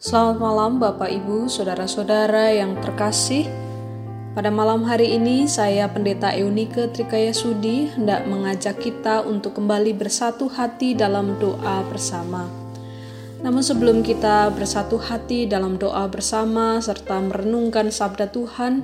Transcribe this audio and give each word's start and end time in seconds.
Selamat 0.00 0.40
malam 0.40 0.80
Bapak 0.80 1.12
Ibu, 1.12 1.52
Saudara-saudara 1.52 2.56
yang 2.56 2.72
terkasih. 2.80 3.44
Pada 4.32 4.48
malam 4.48 4.80
hari 4.88 5.12
ini 5.12 5.44
saya 5.44 5.92
Pendeta 5.92 6.32
Eunike 6.32 6.88
Trikaya 6.88 7.36
Sudi 7.36 7.92
hendak 7.92 8.24
mengajak 8.24 8.80
kita 8.80 9.20
untuk 9.20 9.60
kembali 9.60 9.92
bersatu 9.92 10.48
hati 10.48 10.96
dalam 10.96 11.36
doa 11.36 11.84
bersama. 11.84 12.48
Namun 13.44 13.60
sebelum 13.60 14.00
kita 14.00 14.48
bersatu 14.56 14.96
hati 14.96 15.44
dalam 15.44 15.76
doa 15.76 16.08
bersama 16.08 16.80
serta 16.80 17.20
merenungkan 17.20 17.92
sabda 17.92 18.32
Tuhan, 18.32 18.80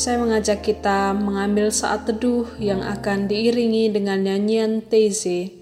saya 0.00 0.16
mengajak 0.16 0.64
kita 0.64 1.12
mengambil 1.12 1.68
saat 1.68 2.08
teduh 2.08 2.48
yang 2.56 2.80
akan 2.80 3.28
diiringi 3.28 3.92
dengan 3.92 4.24
nyanyian 4.24 4.80
Teze 4.80 5.52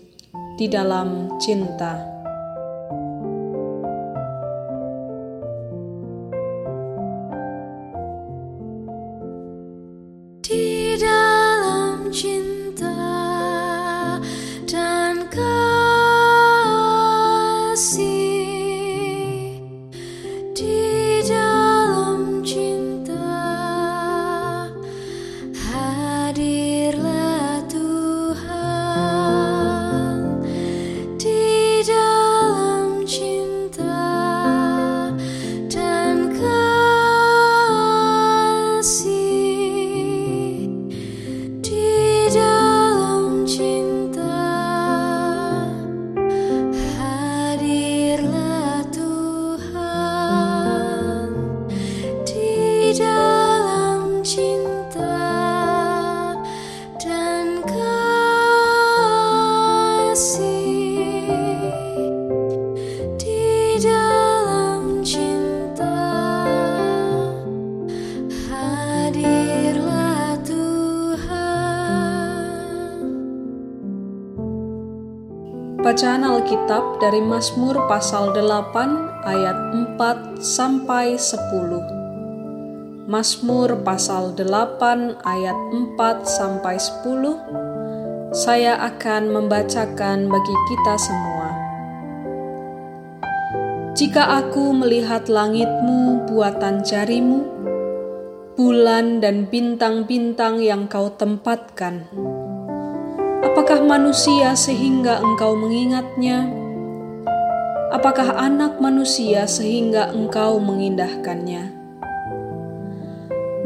di 0.54 0.66
dalam 0.70 1.42
cinta. 1.42 2.13
Bacaan 75.94 76.26
Alkitab 76.26 76.98
dari 76.98 77.22
Mazmur 77.22 77.86
pasal 77.86 78.34
8 78.34 79.30
ayat 79.30 79.54
4 79.94 80.42
sampai 80.42 81.14
10. 81.14 83.06
Mazmur 83.06 83.78
pasal 83.86 84.34
8 84.34 85.22
ayat 85.22 85.54
4 85.54 86.26
sampai 86.26 86.82
10. 86.82 88.34
Saya 88.34 88.74
akan 88.90 89.38
membacakan 89.38 90.26
bagi 90.26 90.56
kita 90.66 90.98
semua. 90.98 91.54
Jika 93.94 94.42
aku 94.42 94.74
melihat 94.74 95.30
langitmu 95.30 96.26
buatan 96.26 96.82
jarimu, 96.82 97.46
bulan 98.58 99.22
dan 99.22 99.46
bintang-bintang 99.46 100.58
yang 100.58 100.90
kau 100.90 101.14
tempatkan, 101.14 102.10
Apakah 103.74 103.90
manusia 103.90 104.54
sehingga 104.54 105.18
engkau 105.18 105.58
mengingatnya? 105.58 106.46
Apakah 107.90 108.38
anak 108.38 108.78
manusia 108.78 109.50
sehingga 109.50 110.14
engkau 110.14 110.62
mengindahkannya? 110.62 111.74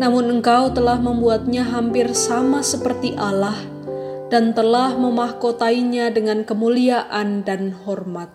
Namun 0.00 0.40
engkau 0.40 0.72
telah 0.72 0.96
membuatnya 0.96 1.60
hampir 1.60 2.08
sama 2.16 2.64
seperti 2.64 3.20
Allah 3.20 3.60
dan 4.32 4.56
telah 4.56 4.96
memahkotainya 4.96 6.08
dengan 6.08 6.40
kemuliaan 6.40 7.44
dan 7.44 7.76
hormat. 7.84 8.32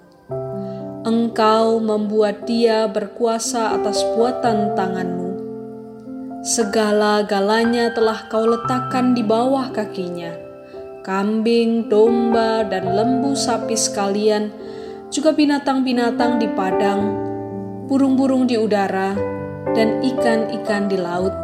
Engkau 1.09 1.81
membuat 1.81 2.45
dia 2.45 2.85
berkuasa 2.85 3.81
atas 3.81 4.05
buatan 4.13 4.77
tanganmu. 4.77 5.41
Segala-galanya 6.45 7.97
telah 7.97 8.29
kau 8.29 8.45
letakkan 8.45 9.17
di 9.17 9.25
bawah 9.25 9.73
kakinya 9.73 10.52
kambing, 11.03 11.91
domba, 11.91 12.63
dan 12.63 12.87
lembu 12.87 13.35
sapi 13.35 13.75
sekalian, 13.75 14.49
juga 15.13 15.35
binatang-binatang 15.35 16.41
di 16.41 16.47
padang, 16.49 17.01
burung-burung 17.85 18.49
di 18.49 18.57
udara, 18.57 19.13
dan 19.77 20.01
ikan-ikan 20.01 20.89
di 20.89 20.97
laut, 20.97 21.35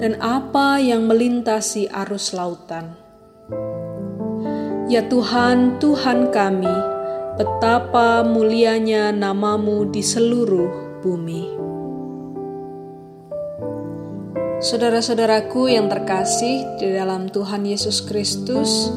dan 0.00 0.18
apa 0.18 0.82
yang 0.82 1.06
melintasi 1.06 1.86
arus 1.92 2.34
lautan. 2.34 2.96
Ya 4.90 5.06
Tuhan, 5.06 5.78
Tuhan 5.78 6.34
kami, 6.34 6.76
betapa 7.40 8.20
mulianya 8.26 9.14
namamu 9.14 9.88
di 9.88 10.02
seluruh 10.04 11.00
bumi. 11.00 11.63
Saudara-saudaraku 14.64 15.76
yang 15.76 15.92
terkasih 15.92 16.80
di 16.80 16.96
dalam 16.96 17.28
Tuhan 17.28 17.68
Yesus 17.68 18.00
Kristus, 18.00 18.88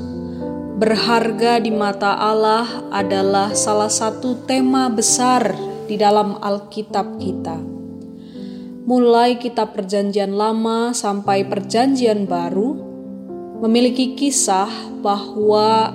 berharga 0.79 1.59
di 1.59 1.75
mata 1.75 2.16
Allah 2.16 2.88
adalah 2.88 3.51
salah 3.51 3.91
satu 3.91 4.47
tema 4.47 4.88
besar 4.88 5.51
di 5.83 6.00
dalam 6.00 6.39
Alkitab 6.39 7.19
kita. 7.19 7.59
Mulai 8.88 9.44
kitab 9.44 9.75
Perjanjian 9.75 10.39
Lama 10.39 10.95
sampai 10.95 11.44
Perjanjian 11.44 12.23
Baru, 12.31 12.72
memiliki 13.59 14.16
kisah 14.16 14.72
bahwa 15.03 15.91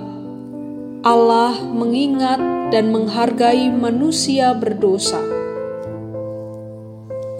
Allah 1.01 1.57
mengingat 1.65 2.69
dan 2.69 2.93
menghargai 2.93 3.73
manusia 3.73 4.53
berdosa. 4.53 5.17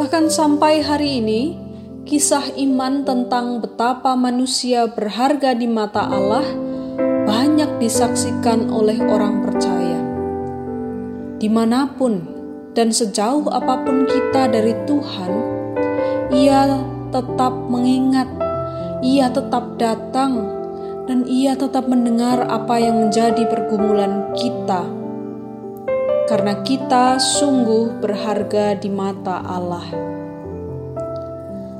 Bahkan 0.02 0.34
sampai 0.34 0.82
hari 0.82 1.22
ini, 1.22 1.63
kisah 2.04 2.52
iman 2.60 3.08
tentang 3.08 3.64
betapa 3.64 4.12
manusia 4.20 4.92
berharga 4.92 5.56
di 5.56 5.72
mata 5.72 6.04
Allah 6.04 6.44
banyak 7.24 7.80
disaksikan 7.80 8.68
oleh 8.68 9.00
orang 9.00 9.40
percaya. 9.40 10.00
Di 11.40 11.48
mana 11.48 11.88
pun 11.96 12.28
dan 12.76 12.92
sejauh 12.92 13.48
apa 13.48 13.88
pun 13.88 14.04
kita 14.04 14.52
dari 14.52 14.76
Tuhan, 14.84 15.32
Ia 16.36 16.84
tetap 17.16 17.54
mengingat, 17.72 18.28
Ia 19.00 19.32
tetap 19.32 19.80
datang, 19.80 20.44
dan 21.08 21.24
Ia 21.24 21.56
tetap 21.56 21.88
mendengar 21.88 22.44
apa 22.52 22.84
yang 22.84 23.08
menjadi 23.08 23.48
pergumulan 23.48 24.36
kita. 24.36 24.84
Karena 26.28 26.64
kita 26.68 27.20
sungguh 27.20 28.04
berharga 28.04 28.76
di 28.76 28.92
mata 28.92 29.40
Allah. 29.44 30.23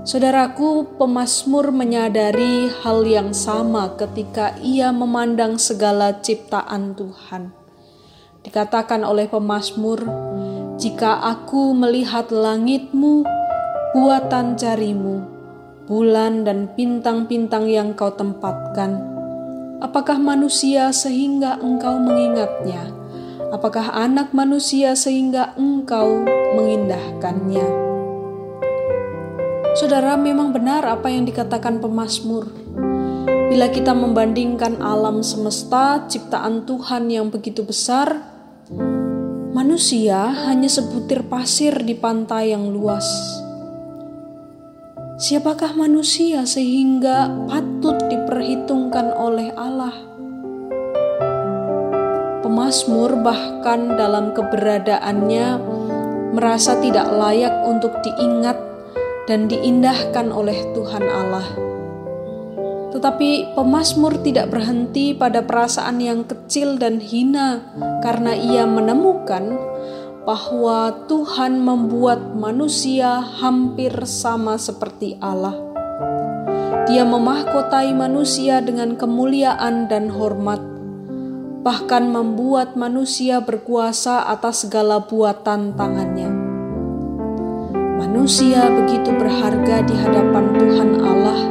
Saudaraku, 0.04 1.00
pemazmur 1.00 1.72
menyadari 1.72 2.68
hal 2.84 3.08
yang 3.08 3.32
sama 3.32 3.96
ketika 3.96 4.52
ia 4.60 4.92
memandang 4.92 5.56
segala 5.56 6.20
ciptaan 6.20 6.92
Tuhan. 6.92 7.56
Dikatakan 8.44 9.08
oleh 9.08 9.32
pemazmur, 9.32 10.04
"Jika 10.76 11.24
aku 11.24 11.72
melihat 11.72 12.36
langitmu, 12.36 13.24
buatan 13.96 14.60
jarimu, 14.60 15.24
bulan 15.88 16.44
dan 16.44 16.68
bintang-bintang 16.76 17.72
yang 17.72 17.96
kau 17.96 18.12
tempatkan, 18.12 19.00
apakah 19.80 20.20
manusia 20.20 20.92
sehingga 20.92 21.64
engkau 21.64 21.96
mengingatnya? 21.96 22.92
Apakah 23.56 23.96
anak 23.96 24.36
manusia 24.36 25.00
sehingga 25.00 25.56
engkau 25.56 26.28
mengindahkannya?" 26.60 27.93
Saudara, 29.74 30.14
memang 30.14 30.54
benar 30.54 30.86
apa 30.86 31.10
yang 31.10 31.26
dikatakan 31.26 31.82
pemazmur. 31.82 32.46
Bila 33.50 33.74
kita 33.74 33.98
membandingkan 33.98 34.78
alam 34.78 35.26
semesta, 35.26 36.06
ciptaan 36.06 36.62
Tuhan 36.70 37.10
yang 37.10 37.34
begitu 37.34 37.66
besar, 37.66 38.22
manusia 39.50 40.30
hanya 40.46 40.70
sebutir 40.70 41.26
pasir 41.26 41.74
di 41.82 41.98
pantai 41.98 42.54
yang 42.54 42.70
luas. 42.70 43.06
Siapakah 45.18 45.74
manusia 45.74 46.46
sehingga 46.46 47.34
patut 47.50 47.98
diperhitungkan 48.14 49.10
oleh 49.18 49.50
Allah? 49.58 49.94
Pemazmur 52.46 53.26
bahkan 53.26 53.98
dalam 53.98 54.38
keberadaannya 54.38 55.48
merasa 56.38 56.78
tidak 56.78 57.10
layak 57.10 57.54
untuk 57.66 57.98
diingat 58.06 58.73
dan 59.28 59.48
diindahkan 59.48 60.32
oleh 60.32 60.58
Tuhan 60.76 61.06
Allah. 61.08 61.48
Tetapi 62.94 63.58
pemazmur 63.58 64.22
tidak 64.22 64.54
berhenti 64.54 65.18
pada 65.18 65.42
perasaan 65.42 65.98
yang 65.98 66.30
kecil 66.30 66.78
dan 66.78 67.02
hina 67.02 67.66
karena 68.06 68.38
ia 68.38 68.70
menemukan 68.70 69.58
bahwa 70.24 71.04
Tuhan 71.10 71.60
membuat 71.60 72.38
manusia 72.38 73.20
hampir 73.20 73.92
sama 74.06 74.56
seperti 74.62 75.18
Allah. 75.20 75.58
Dia 76.88 77.08
memahkotai 77.08 77.96
manusia 77.96 78.60
dengan 78.62 79.00
kemuliaan 79.00 79.88
dan 79.88 80.12
hormat, 80.12 80.60
bahkan 81.64 82.12
membuat 82.12 82.76
manusia 82.76 83.40
berkuasa 83.40 84.28
atas 84.28 84.68
segala 84.68 85.02
buatan 85.02 85.74
tangannya. 85.74 86.43
Manusia 88.14 88.70
begitu 88.70 89.10
berharga 89.10 89.82
di 89.90 89.98
hadapan 89.98 90.54
Tuhan 90.54 91.02
Allah 91.02 91.42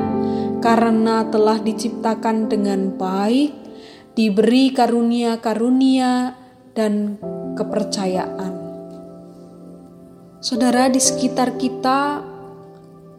karena 0.63 1.27
telah 1.27 1.59
diciptakan 1.59 2.47
dengan 2.47 2.95
baik, 2.95 3.51
diberi 4.15 4.71
karunia-karunia 4.71 6.39
dan 6.71 7.19
kepercayaan. 7.59 8.55
Saudara, 10.39 10.87
di 10.87 11.03
sekitar 11.03 11.59
kita 11.59 12.23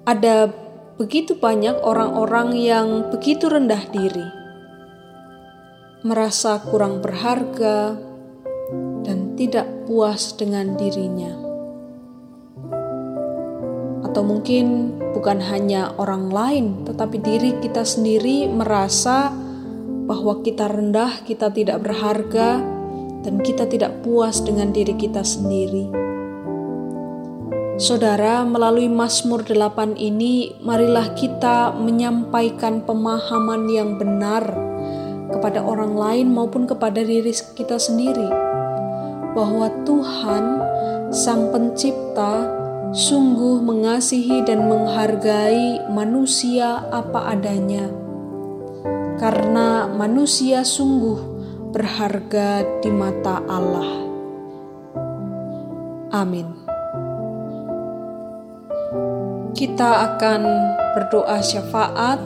ada 0.07 0.47
begitu 0.95 1.35
banyak 1.35 1.83
orang-orang 1.83 2.55
yang 2.55 3.11
begitu 3.11 3.51
rendah 3.51 3.91
diri, 3.91 4.27
merasa 6.07 6.63
kurang 6.63 7.03
berharga, 7.03 7.99
dan 9.03 9.35
tidak 9.35 9.67
puas 9.83 10.31
dengan 10.31 10.79
dirinya. 10.79 11.42
Atau 14.13 14.21
mungkin 14.21 14.93
bukan 15.17 15.41
hanya 15.41 15.89
orang 15.97 16.29
lain, 16.29 16.85
tetapi 16.85 17.17
diri 17.17 17.57
kita 17.65 17.81
sendiri 17.81 18.45
merasa 18.45 19.33
bahwa 20.05 20.45
kita 20.45 20.69
rendah, 20.69 21.25
kita 21.25 21.49
tidak 21.49 21.81
berharga, 21.81 22.61
dan 23.25 23.41
kita 23.41 23.65
tidak 23.65 24.05
puas 24.05 24.45
dengan 24.45 24.69
diri 24.69 24.93
kita 24.93 25.25
sendiri. 25.25 25.89
Saudara, 27.81 28.45
melalui 28.45 28.85
Mazmur 28.85 29.49
8 29.49 29.97
ini, 29.97 30.61
marilah 30.61 31.17
kita 31.17 31.73
menyampaikan 31.73 32.85
pemahaman 32.85 33.65
yang 33.65 33.97
benar 33.97 34.45
kepada 35.33 35.65
orang 35.65 35.97
lain 35.97 36.29
maupun 36.29 36.69
kepada 36.69 37.01
diri 37.01 37.33
kita 37.57 37.81
sendiri, 37.81 38.29
bahwa 39.33 39.73
Tuhan, 39.89 40.61
Sang 41.09 41.49
Pencipta, 41.49 42.61
sungguh 42.93 43.59
mengasihi 43.65 44.45
dan 44.45 44.69
menghargai 44.69 45.89
manusia 45.89 46.85
apa 46.93 47.33
adanya, 47.33 47.89
karena 49.17 49.89
manusia 49.89 50.61
sungguh 50.61 51.17
berharga 51.73 52.61
di 52.85 52.93
mata 52.93 53.41
Allah. 53.49 53.89
Amin 56.13 56.63
kita 59.53 60.11
akan 60.11 60.41
berdoa 60.97 61.39
syafaat. 61.39 62.19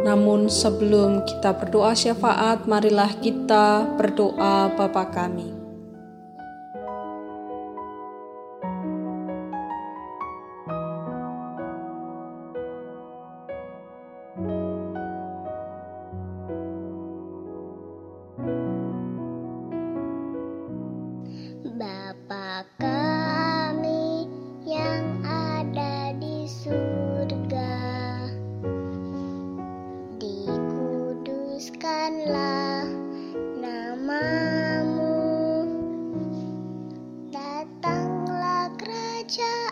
Namun 0.00 0.48
sebelum 0.48 1.28
kita 1.28 1.52
berdoa 1.52 1.92
syafaat, 1.92 2.64
marilah 2.64 3.12
kita 3.20 3.84
berdoa 4.00 4.72
Bapa 4.72 5.12
kami. 5.12 5.59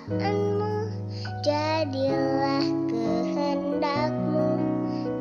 ciptaanmu 0.09 0.89
jadilah 1.45 2.65
kehendakmu 2.89 4.57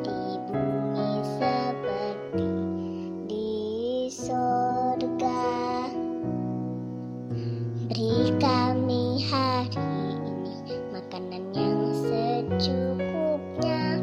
di 0.00 0.20
bumi 0.48 1.10
seperti 1.36 2.48
di 3.28 3.52
surga. 4.08 5.44
Beri 7.84 8.32
kami 8.40 9.28
hari 9.28 9.76
ini 9.76 10.56
makanan 10.96 11.44
yang 11.52 11.92
secukupnya. 12.08 14.00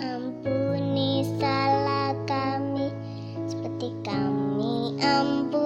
Ampuni 0.00 1.36
salah 1.36 2.16
kami 2.24 2.96
seperti 3.44 3.92
kami 4.00 4.96
ampuni 5.04 5.65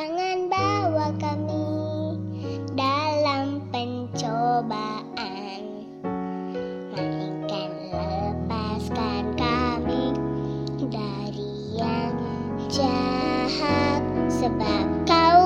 Jangan 0.00 0.48
bawa 0.48 1.12
kami 1.20 2.16
dalam 2.72 3.60
pencobaan, 3.68 5.04
melainkan 6.96 7.68
lepaskan 7.92 9.36
kami 9.36 10.16
dari 10.88 11.76
yang 11.76 12.16
jahat, 12.72 14.00
sebab 14.32 14.88
Kau. 15.04 15.40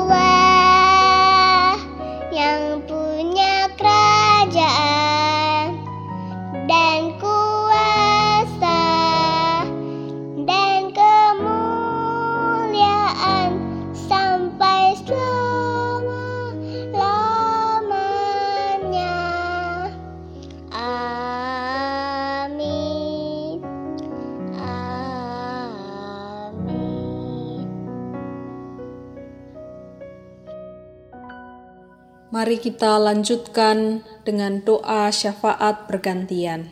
Mari 32.35 32.59
kita 32.59 32.99
lanjutkan 32.99 34.03
dengan 34.27 34.59
doa 34.59 35.07
syafaat 35.15 35.87
bergantian. 35.87 36.67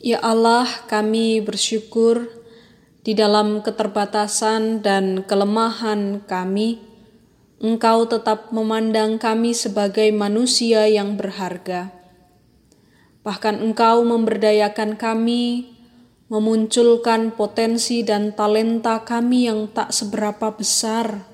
Ya 0.00 0.16
Allah, 0.24 0.64
kami 0.88 1.44
bersyukur 1.44 2.32
di 3.04 3.12
dalam 3.12 3.60
keterbatasan 3.60 4.80
dan 4.80 5.20
kelemahan 5.28 6.24
kami, 6.24 6.80
Engkau 7.60 8.08
tetap 8.08 8.48
memandang 8.56 9.20
kami 9.20 9.52
sebagai 9.52 10.08
manusia 10.08 10.88
yang 10.88 11.20
berharga. 11.20 11.92
Bahkan 13.20 13.60
Engkau 13.60 14.00
memberdayakan 14.00 14.96
kami, 14.96 15.76
memunculkan 16.32 17.36
potensi 17.36 18.00
dan 18.00 18.32
talenta 18.32 19.04
kami 19.04 19.44
yang 19.44 19.68
tak 19.68 19.92
seberapa 19.92 20.56
besar 20.56 21.31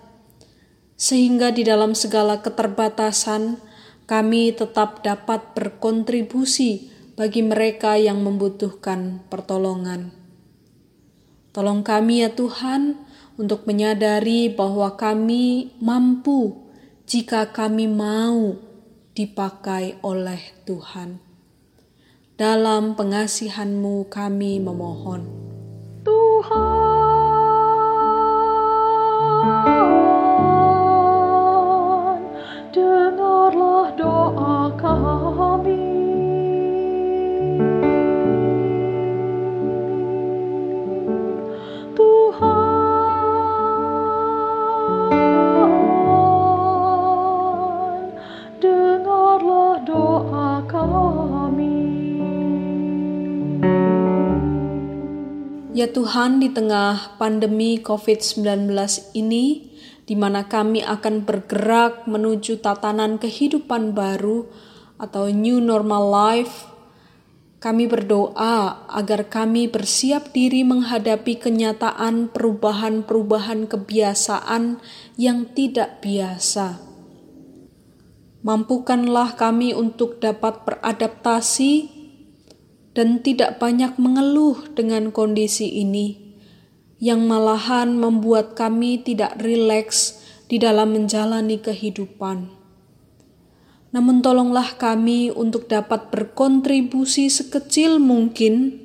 sehingga 0.99 1.55
di 1.55 1.62
dalam 1.62 1.95
segala 1.95 2.43
keterbatasan 2.43 3.62
kami 4.11 4.50
tetap 4.50 5.07
dapat 5.07 5.55
berkontribusi 5.55 6.90
bagi 7.14 7.47
mereka 7.47 7.95
yang 7.95 8.19
membutuhkan 8.26 9.23
pertolongan. 9.31 10.11
Tolong 11.55 11.87
kami 11.87 12.26
ya 12.26 12.35
Tuhan 12.35 12.99
untuk 13.38 13.64
menyadari 13.71 14.50
bahwa 14.50 14.99
kami 14.99 15.71
mampu 15.78 16.67
jika 17.07 17.55
kami 17.55 17.87
mau 17.87 18.59
dipakai 19.14 19.99
oleh 20.02 20.43
Tuhan. 20.67 21.23
Dalam 22.38 22.95
pengasihan-Mu 22.95 24.07
kami 24.07 24.62
memohon. 24.62 25.23
Ya 55.68 55.84
Tuhan, 55.84 56.40
di 56.40 56.48
tengah 56.48 57.20
pandemi 57.20 57.76
COVID-19 57.76 58.72
ini, 59.12 59.68
di 60.08 60.16
mana 60.16 60.48
kami 60.48 60.80
akan 60.80 61.28
bergerak 61.28 62.08
menuju 62.08 62.64
tatanan 62.64 63.20
kehidupan 63.20 63.92
baru 63.92 64.48
atau 64.96 65.28
new 65.28 65.60
normal 65.60 66.08
life, 66.08 66.72
kami 67.60 67.84
berdoa 67.84 68.88
agar 68.88 69.28
kami 69.28 69.68
bersiap 69.68 70.32
diri 70.32 70.64
menghadapi 70.64 71.37
kenyataan 71.37 72.32
perubahan-perubahan 72.32 73.68
kebiasaan 73.68 74.80
yang 75.20 75.52
tidak 75.52 76.00
biasa. 76.00 76.80
Mampukanlah 78.40 79.37
kami 79.37 79.76
untuk 79.76 80.16
dapat 80.16 80.64
beradaptasi 80.64 81.98
dan 82.99 83.23
tidak 83.23 83.62
banyak 83.62 83.95
mengeluh 83.95 84.75
dengan 84.75 85.14
kondisi 85.14 85.71
ini, 85.71 86.19
yang 86.99 87.31
malahan 87.31 87.95
membuat 87.95 88.59
kami 88.59 88.99
tidak 88.99 89.38
rileks 89.38 90.19
di 90.50 90.59
dalam 90.59 90.99
menjalani 90.99 91.62
kehidupan. 91.62 92.50
Namun, 93.95 94.19
tolonglah 94.19 94.75
kami 94.75 95.31
untuk 95.31 95.71
dapat 95.71 96.11
berkontribusi 96.11 97.31
sekecil 97.31 98.02
mungkin, 98.02 98.83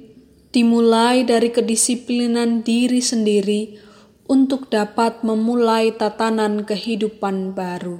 dimulai 0.53 1.25
dari 1.25 1.49
kedisiplinan 1.49 2.61
diri 2.61 3.01
sendiri 3.01 3.81
untuk 4.29 4.69
dapat 4.69 5.25
memulai 5.25 5.89
tatanan 5.89 6.69
kehidupan 6.69 7.57
baru. 7.57 7.97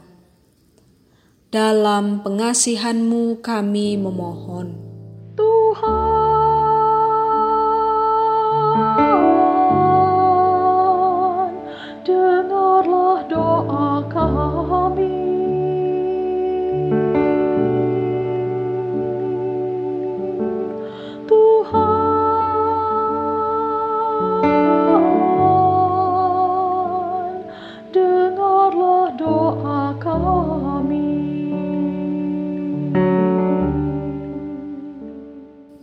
Dalam 1.50 2.22
pengasihanmu 2.22 3.42
kami 3.42 3.98
memohon. 3.98 4.83
Tuhan, 5.74 6.13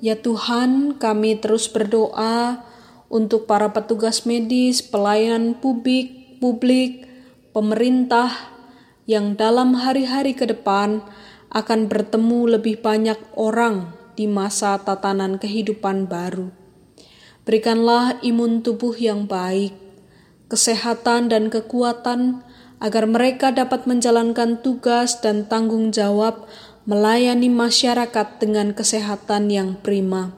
Ya 0.00 0.16
Tuhan, 0.16 0.96
kami 0.96 1.36
terus 1.36 1.68
berdoa 1.68 2.64
untuk 3.12 3.44
para 3.44 3.68
petugas 3.76 4.24
medis, 4.24 4.80
pelayan 4.80 5.52
publik, 5.52 6.40
publik, 6.40 7.04
pemerintah 7.52 8.32
yang 9.04 9.36
dalam 9.36 9.76
hari-hari 9.76 10.32
ke 10.32 10.48
depan 10.48 11.04
akan 11.52 11.90
bertemu 11.92 12.56
lebih 12.56 12.80
banyak 12.80 13.20
orang 13.36 13.92
di 14.16 14.24
masa 14.24 14.80
tatanan 14.80 15.36
kehidupan 15.36 16.08
baru. 16.08 16.48
Berikanlah 17.44 18.24
imun 18.24 18.64
tubuh 18.64 18.96
yang 18.96 19.28
baik, 19.28 19.76
kesehatan 20.48 21.28
dan 21.28 21.52
kekuatan 21.52 22.40
agar 22.80 23.04
mereka 23.04 23.52
dapat 23.52 23.84
menjalankan 23.84 24.64
tugas 24.64 25.20
dan 25.20 25.44
tanggung 25.44 25.92
jawab 25.92 26.48
melayani 26.90 27.46
masyarakat 27.46 28.42
dengan 28.42 28.74
kesehatan 28.74 29.46
yang 29.46 29.78
prima. 29.78 30.34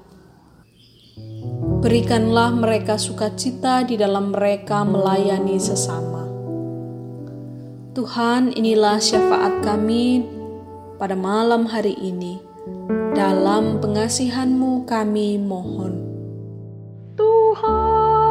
Berikanlah 1.81 2.53
mereka 2.53 3.01
sukacita 3.01 3.81
di 3.89 3.97
dalam 3.97 4.37
mereka 4.37 4.85
melayani 4.85 5.57
sesama. 5.57 6.29
Tuhan, 7.97 8.53
inilah 8.53 9.01
syafaat 9.01 9.65
kami 9.65 10.29
pada 11.01 11.17
malam 11.17 11.65
hari 11.65 11.97
ini. 11.97 12.37
Dalam 13.17 13.81
pengasihanmu 13.81 14.85
kami 14.85 15.41
mohon. 15.41 16.05
Tuhan, 17.17 18.22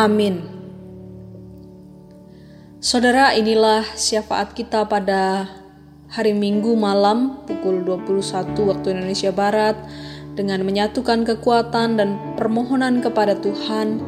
Amin. 0.00 0.40
Saudara, 2.80 3.36
inilah 3.36 3.84
syafaat 4.00 4.56
kita 4.56 4.88
pada 4.88 5.44
hari 6.08 6.32
Minggu 6.32 6.72
malam 6.72 7.44
pukul 7.44 7.84
21 7.84 8.56
waktu 8.64 8.96
Indonesia 8.96 9.28
Barat 9.28 9.76
dengan 10.32 10.64
menyatukan 10.64 11.28
kekuatan 11.28 12.00
dan 12.00 12.16
permohonan 12.40 13.04
kepada 13.04 13.36
Tuhan 13.44 14.00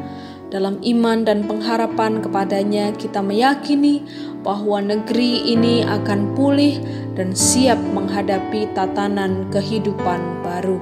dalam 0.48 0.80
iman 0.80 1.28
dan 1.28 1.44
pengharapan 1.44 2.24
kepadanya 2.24 2.96
kita 2.96 3.20
meyakini 3.20 4.00
bahwa 4.40 4.80
negeri 4.80 5.44
ini 5.44 5.84
akan 5.84 6.32
pulih 6.32 6.80
dan 7.20 7.36
siap 7.36 7.76
menghadapi 7.92 8.64
tatanan 8.72 9.44
kehidupan 9.52 10.40
baru. 10.40 10.80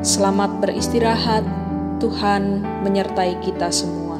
Selamat 0.00 0.64
beristirahat, 0.64 1.63
Tuhan 2.02 2.62
menyertai 2.82 3.38
kita 3.42 3.70
semua. 3.70 4.13